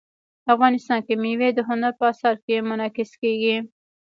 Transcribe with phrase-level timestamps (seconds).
[0.53, 3.57] افغانستان کې مېوې د هنر په اثار کې منعکس کېږي.